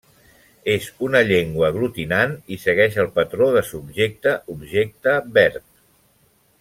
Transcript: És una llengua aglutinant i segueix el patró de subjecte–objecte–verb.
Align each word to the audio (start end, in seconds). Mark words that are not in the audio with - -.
És 0.75 0.85
una 1.07 1.19
llengua 1.31 1.67
aglutinant 1.67 2.33
i 2.55 2.57
segueix 2.63 2.97
el 3.03 3.11
patró 3.19 3.51
de 3.57 3.63
subjecte–objecte–verb. 3.69 5.63